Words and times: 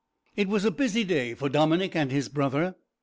It 0.35 0.47
was 0.47 0.65
a 0.65 0.71
busy 0.71 1.03
day 1.03 1.35
for 1.35 1.47
Dominick 1.47 1.95
and 1.95 2.11
his 2.11 2.27
brother. 2.27 2.73